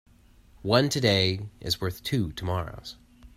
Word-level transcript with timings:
One 0.63 0.89
today 0.89 1.41
is 1.59 1.79
worth 1.79 2.01
two 2.01 2.31
tomorrows. 2.31 2.97